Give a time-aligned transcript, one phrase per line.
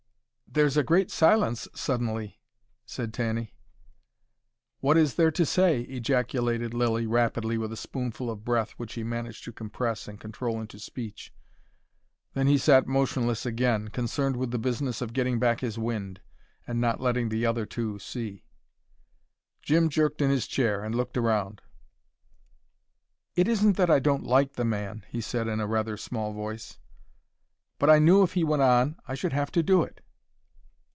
[0.53, 2.41] "There's a great silence, suddenly!"
[2.85, 3.53] said Tanny.
[4.81, 9.03] "What is there to say?" ejaculated Lilly rapidly, with a spoonful of breath which he
[9.05, 11.33] managed to compress and control into speech.
[12.33, 16.19] Then he sat motionless again, concerned with the business of getting back his wind,
[16.67, 18.43] and not letting the other two see.
[19.61, 21.61] Jim jerked in his chair, and looked round.
[23.37, 26.77] "It isn't that I don't like the man," he said, in a rather small voice.
[27.79, 30.01] "But I knew if he went on I should have to do it."